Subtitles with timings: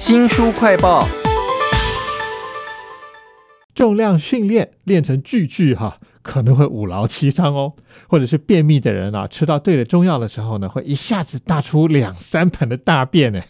[0.00, 1.06] 新书快报。
[3.74, 7.74] 重量训练练成巨巨哈，可能会五劳七伤哦。
[8.08, 13.42] 或者是便秘的人啊，吃到对的中药的时候呢，会一下子大出两三盆的大便呢。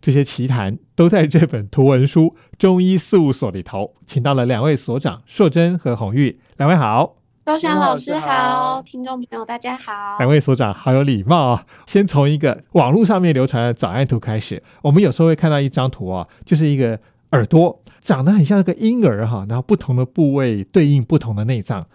[0.00, 2.22] 这些奇谈都在这本图文书
[2.58, 7.17] 《中医事务所》里头，请到了两位所长硕珍和红玉，两位好。
[7.48, 10.18] 周翔老师好，听众朋友大家好。
[10.18, 11.66] 两位所长好有礼貌啊！
[11.86, 14.62] 先从一个网络上面流传的早安图开始。
[14.82, 17.00] 我们有时候会看到一张图啊，就是一个
[17.30, 21.86] 耳朵长得很像一个婴儿哈，然后不同的部位对应不同的内脏。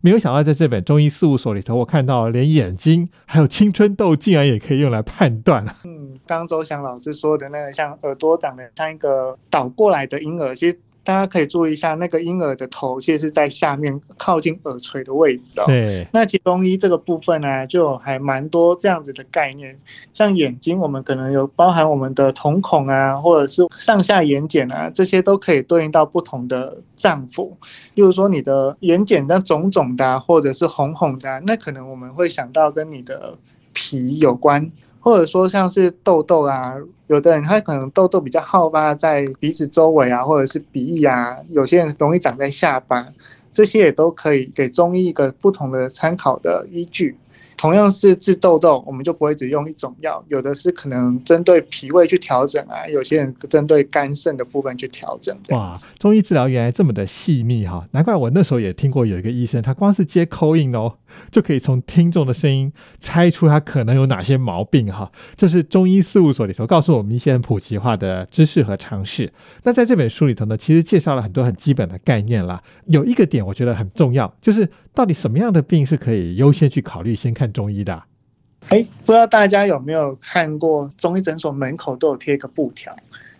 [0.00, 10.80] 没有想到在这本中医事务所里头，我看到连眼睛还有青春痘竟然也可以用来判断嗯，刚周翔老师说的那个像耳朵长得像一个倒过来的婴儿，其实。
[11.04, 15.64] 大家可以注意一下，那个婴儿的头其实是在下面靠近耳垂的位置哦。
[15.66, 16.06] 对。
[16.12, 19.78] 那其中医这个部分呢，就还蛮多这样子的概念。
[20.14, 27.50] 像眼睛，我们可能有包含我们的瞳孔啊，或者是上下眼睑啊，这些都可以对应到不同的脏腑。
[27.94, 33.36] 例如说，你的眼睑那肿肿的，或者是红红的，那可能我们会想到跟你的
[33.72, 34.70] 脾有关。
[35.02, 36.74] 或者说像是痘痘啊，
[37.08, 43.06] 有的人他可能痘痘比较好发在鼻子周围啊，或者是鼻翼啊，有些人容易长在下巴，
[43.52, 47.16] 这些也都可以给中医一个不同的参考的依据。
[47.62, 55.32] 同样是治痘痘，我们就不会只用一种药，有的是可能针对脾胃去调整啊，有些人针对肝肾的部分去调整。
[55.50, 60.94] 哇，中医治疗原来这么的细密哈，难怪我那时候也听过有一个医生，他光是接口音哦，
[61.30, 65.12] 就可以从听众的声音猜出他可能有哪些毛病哈。
[65.36, 69.32] 这是中医事务所里头告诉我们一些很普及化的知识和常识。
[69.62, 72.60] 那在这本书里头呢，其实介绍了很多很基本的概念啦。
[72.86, 77.51] 有一个点我觉得很重要，就是到底什么样的病是可以优先去考虑先看。
[77.52, 78.02] 中医的，
[78.70, 82.94] 哎，不知道大家有没有看过中医诊所门口都有贴一个布条，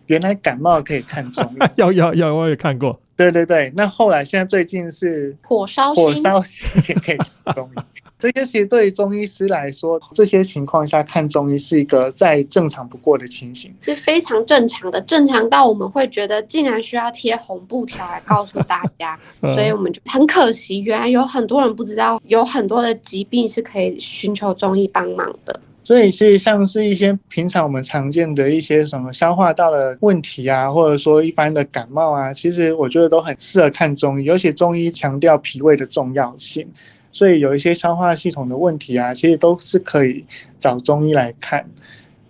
[0.06, 3.00] 原来感冒可以看中医， 有有有，我也看过。
[3.16, 8.01] 对对对，那后来现在最近是火烧火烧心也可以看中医。
[8.22, 25.60] 这些其实对于中医师来说，这些情况下看中医是一个再正常不过的情形，是非常正常的，正常到我们会觉得竟然需要贴红布条来告诉大家， 所以我们就很可惜，原来有很多人不知道，有很多的疾病是可以寻求中医帮忙的。
[25.82, 36.64] 所以是像是一些平常我们常见的一些什么消化道的问题啊，或者说一般的感冒啊，其实我觉得都很适合看中医，尤其中医强调脾胃的重要性。
[37.12, 40.24] 所以有一些消化系统的问题啊，其实都是可以
[40.58, 41.64] 找中医来看。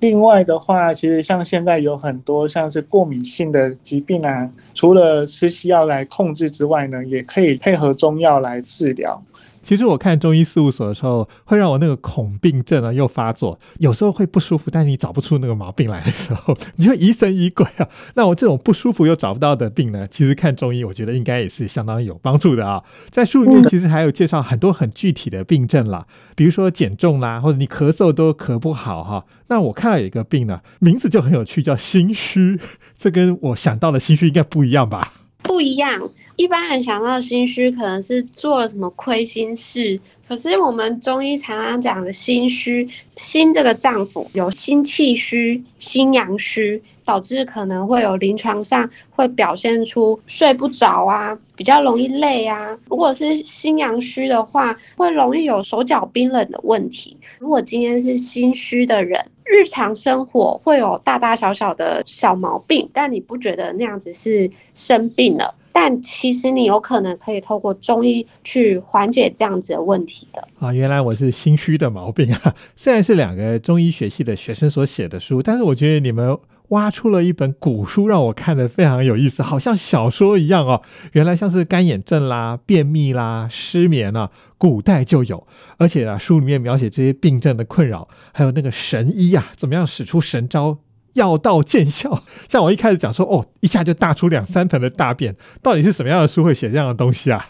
[0.00, 9.22] 另外的话，其实像现在有很多像是过敏性的疾病啊，除了吃西药来控制之外呢，也可以配合中药来治疗。
[9.62, 17.89] 其实我看中医事务所的时候，会让我那个恐病症啊又发作，有时候会不舒服，但是你找不出那个毛病来的时候，你就疑神疑鬼啊。
[18.15, 22.83] 那我这种不舒服又找不到的病呢，其实看中医，我觉得应该也是相当有帮助的啊。
[23.11, 29.25] 在书里面其实还有介绍很多很具体的病症啦，比如说减重啦，或者你咳嗽都咳不好哈。
[29.49, 32.59] 那我看到有一个病呢，名字就很有趣，叫心虚，
[32.97, 35.12] 这跟我想到的心虚应该不一样吧？
[35.43, 36.11] 不一样。
[36.43, 40.01] 一般人想到心虚，可能是做了什么亏心事。
[40.27, 52.77] 可是我们中医常常讲的心虚，心这个脏腑有心气虚、心阳虚，导致可能会有临床上会表现出睡不着啊，比较容易累啊。
[52.89, 57.17] 如果是心阳虚的话，会容易有手脚冰冷的问题。
[57.39, 65.55] 如果今天是心虚的人，日常生活会有大大小小的小毛病，但你不觉得那样子是生病了？
[65.84, 70.72] 但其实你有可能可以透过中医去缓解这样子的问题的啊！
[70.72, 72.54] 原来我是心虚的毛病啊！
[72.76, 76.38] 虽然是两个中医学系的学生所写的书，但是我觉得你们
[76.69, 80.82] 挖出了一本古书，让我看的非常有意思，好像小说一样哦。
[81.15, 85.44] 原来像是干眼症啦、便秘啦、失眠啊，古代就有，
[85.78, 90.78] 而且啊，书里面描写这些病症的困扰，还有那个神医啊，怎么样使出神招。
[91.15, 97.47] 药到见效，像我一开始讲说，哦，一下就大出两三盆的大便，到底是什么样的书会写这样的东西啊？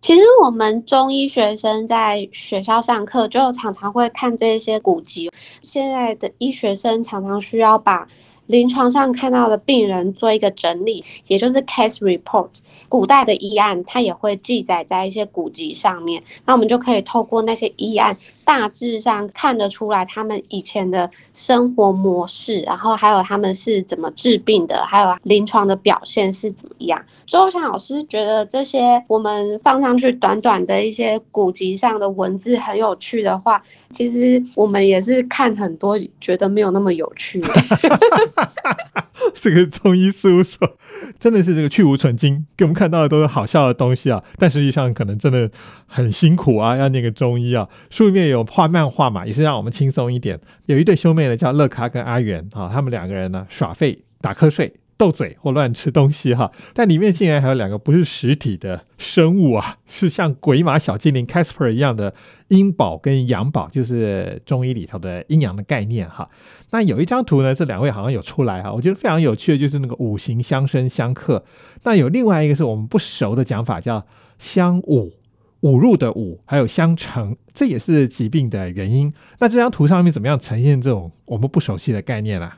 [0.00, 5.30] 其实我们中医学生在学校上课，就常常会看这些古籍。
[5.62, 8.06] 现在的医学生常常需要把。
[8.46, 12.48] 临床上看到的病人做一个整理，也就是 case report。
[12.88, 16.22] 古代的医案，它也会记载在一些古籍上面。
[16.44, 27.02] 那我们就可以透过那些医案，大致上看得出来他们以前的生活模式，然后还有他们是怎么治病的，还有临床的表现是怎么样。
[27.26, 33.60] 周翔老师觉得这些我们放上去短短的一些古籍上的文字很有趣的话，
[33.90, 37.42] 其实我们也是看很多，觉得没有那么有趣。
[38.36, 40.76] 哈 哈这个中医事务所
[41.18, 45.50] 真的是这个去无存精，给我们看到的都是好笑的东西啊，但实际上可能真的
[45.86, 47.68] 很辛苦啊，要念个中医啊。
[47.90, 50.38] 书里面有画漫画嘛，也是让我们轻松一点。
[50.66, 54.72] 有一对兄妹呢，叫乐卡跟阿元啊，他们两个人呢耍废打瞌睡。
[54.98, 62.14] 斗嘴或乱吃东西哈，但里面竟然还有两个不是实体的生物啊，是像鬼马小精灵 Casper 一样的
[62.48, 66.28] 阴宝跟阳宝，就是中医里头的阴阳的概念哈。
[66.70, 71.44] 那有一张图呢，这两位好像有出来哈，我觉得非常有趣的，就是那个五行相生相克。
[71.82, 74.06] 那有另外一个是我们不熟的讲法，叫
[74.38, 75.12] 相侮，
[75.60, 79.12] 侮入的侮，还有相乘，这也是疾病的原因。
[79.38, 82.50] 那这张图上面怎么样呈现这种我们不熟悉的概念呢？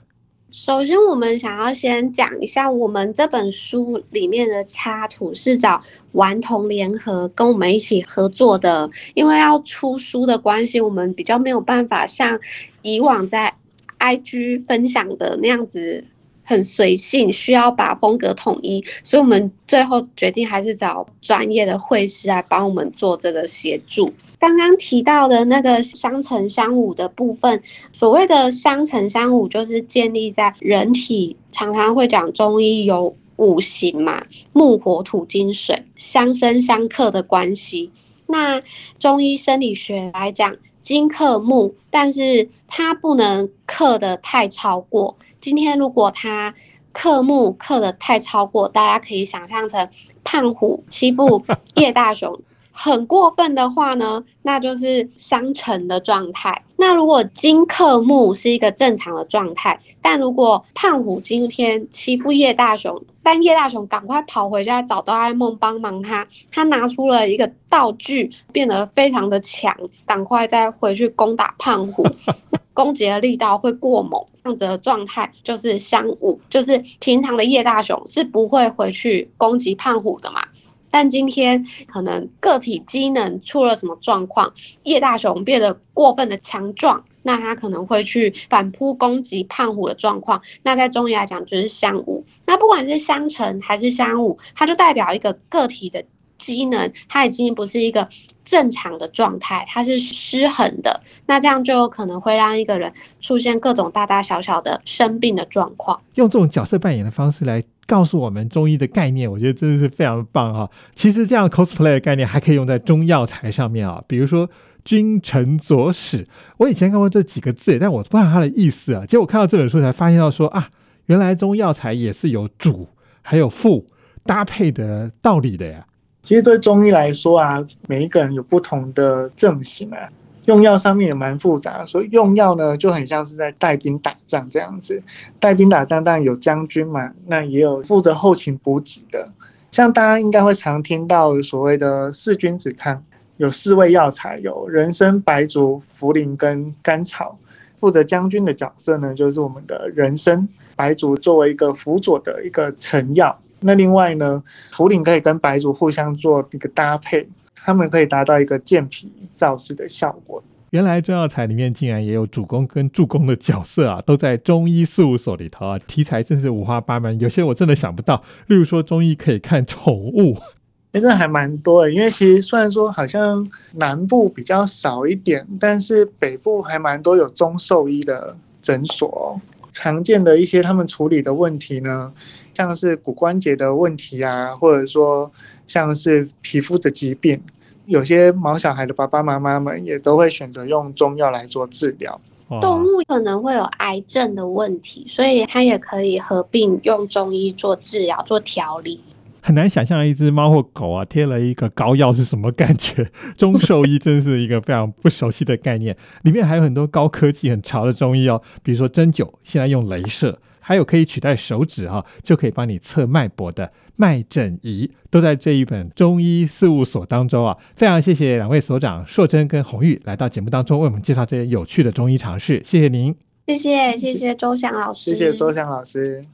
[0.50, 12.40] 首先，我们想要先讲一下我们这本书里面的插图是找顽童联合跟我们一起合作的，因为要出书的关系，我们比较没有办法像
[12.80, 13.54] 以往在
[13.98, 16.02] IG 分享的那样子
[16.48, 24.10] 很随性，需要把风格统一，所以我们最后决定还是找专业的绘师来帮我们做这个协助。
[24.38, 27.60] 刚刚提到的那个相乘相侮的部分，
[27.92, 34.24] 所谓的相乘相侮，就是建立在人体常常会讲中医有五行嘛，
[34.54, 37.90] 木、火、土、金、水相生相克的关系。
[38.26, 38.62] 那
[38.98, 45.16] 中医生理学来讲，金克木，但是它不能克的太超过。
[45.40, 46.52] 今天如果他
[46.90, 49.88] 克木克的太超过，大家可以想象成
[50.24, 51.44] 胖虎欺负
[51.76, 52.40] 叶大雄。
[52.72, 56.64] 很过分的话呢， 那就是相乘的状态。
[56.76, 72.04] 那如果金克木是一个正常的状态，但如果胖虎今天欺负叶大雄，但叶大雄赶快跑回家找哆啦 A 梦帮忙他，他拿出了一个道具，变得非常的强，赶快再回去攻打胖虎，
[72.78, 80.40] 攻击的力道会过猛，这样子的状态就是相侮，就是平常的叶大雄是不会回去攻击胖虎的嘛。
[80.88, 84.54] 但今天可能个体机能出了什么状况，
[84.84, 90.40] 叶大雄变得过分的强壮，那他可能会去反扑攻击胖虎的状况。
[90.62, 92.22] 那在中医来讲就是相侮。
[92.46, 96.04] 那不管是相乘还是相侮，它就代表一个个体的
[96.38, 98.08] 机能，它已经不是一个
[98.44, 101.02] 正常的状态，它是失衡的。
[101.26, 106.00] 那这样就有可能会让一个人出现各种大大小小的生病的状况。
[106.14, 107.62] 用这种角色扮演的方式来。
[107.88, 110.70] 告诉我们中医的概念，我觉得真的是非常棒哈。
[110.94, 114.50] 其实这样 cosplay 的概念还可以用在中药材上面啊，比如说
[114.84, 116.26] 君臣佐使。
[116.58, 119.06] 我以前看过这几个字，但我不知道它的意思啊。
[119.06, 120.68] 结果看到这本书才发现到说啊，
[121.06, 122.88] 原来中药材也是有主
[123.22, 123.86] 还有副
[124.24, 125.86] 搭配的道理的呀。
[126.28, 129.96] 其实对中医来说啊，每一个人有不同的症型啊。
[130.44, 135.02] 用药上面也蛮复杂，所以用药呢就很像是在带兵打仗这样子。
[135.40, 139.26] 带兵打仗当然有将军嘛，那也有负责后勤补给的。
[139.70, 143.02] 像大家应该会常听到所谓的四君子汤，
[143.38, 147.38] 有四味药材，有人参、白术、茯苓跟甘草。
[147.80, 150.46] 负责将军的角色呢，就是我们的人参、
[150.76, 153.34] 白术作为一个辅佐的一个成药。
[153.60, 157.28] 那另外呢，茯苓可以跟白族互相做一个搭配。
[157.54, 160.42] 他们可以达到一个健脾燥湿的效果。
[160.70, 165.78] 原来中药材里面竟然也有主攻跟助攻的角色啊，都在中医事务所里头啊。
[165.80, 168.22] 题材真是五花八门，有些我真的想不到。
[168.46, 170.38] 例如说，中医可以看宠物，
[170.92, 171.92] 哎，这还蛮多的。
[171.92, 179.38] 因为其实虽然说好像南部比较少一点，但是北部还蛮多有中兽医的诊所。
[179.80, 182.12] 常见的一些他们处理的问题呢，
[182.52, 185.30] 像是骨关节的问题啊，或者说
[185.68, 187.40] 像是皮肤的疾病，
[187.86, 192.20] 有些毛小孩的爸爸妈妈们也都会选择用中药来做治疗。
[192.60, 199.00] 动物可能会有癌症的问题，所以它也可以合并用中医做治疗、做调理。
[199.48, 203.10] 很难想象一只猫或狗啊贴了一个膏药是什么感觉。
[203.34, 217.56] 中兽医真是一个非常不熟悉的概念，里面还有很多高科技、很潮的中医哦，比如说针灸，现在用镭射，还有可以取代手指哈，就可以帮你测脉搏的脉诊仪，都在这一本中医事务所当中啊。
[217.74, 226.26] 非常谢谢两位所长硕珍跟红玉来到节目当中为我们介绍这些有趣的中医常识，谢谢您，谢谢谢谢周翔老师，谢谢周翔老师。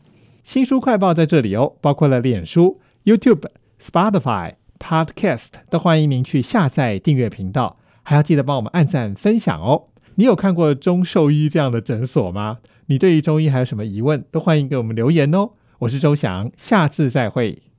[0.42, 2.80] 新书快报在这里哦，包括了脸书。
[3.04, 3.42] YouTube、
[3.78, 9.88] Spotify、Podcast 都欢迎您去下载订阅频道，还要记得帮我们按赞分享哦。
[10.14, 12.60] 你有看过中兽医这样的诊所吗？
[12.86, 15.50] 你对于中医还有什么疑问，都欢迎给我们留言哦。
[15.80, 17.73] 我是周翔，下次再会。